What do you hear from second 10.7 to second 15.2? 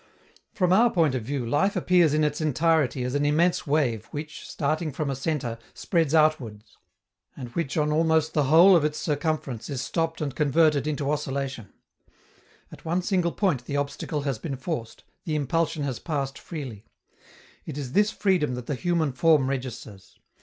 into oscillation: at one single point the obstacle has been forced,